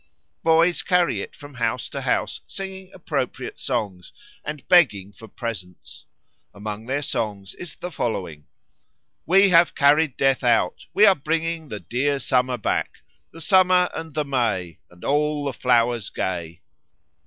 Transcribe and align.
Boys 0.41 0.81
carry 0.81 1.21
it 1.21 1.35
from 1.35 1.53
house 1.53 1.87
to 1.89 2.01
house 2.01 2.41
singing 2.47 2.91
appropriate 2.91 3.59
songs 3.59 4.11
and 4.43 4.67
begging 4.67 5.11
for 5.13 5.27
presents. 5.27 6.05
Among 6.55 6.87
their 6.87 7.03
songs 7.03 7.53
is 7.53 7.75
the 7.75 7.91
following: 7.91 8.47
"We 9.27 9.49
have 9.49 9.75
carried 9.75 10.17
Death 10.17 10.43
out, 10.43 10.87
We 10.95 11.05
are 11.05 11.13
bringing 11.13 11.69
the 11.69 11.79
dear 11.81 12.17
Summer 12.17 12.57
back, 12.57 13.03
The 13.31 13.41
Summer 13.41 13.91
and 13.93 14.15
the 14.15 14.25
May 14.25 14.79
And 14.89 15.05
all 15.05 15.45
the 15.45 15.53
flowers 15.53 16.09
gay." 16.09 16.61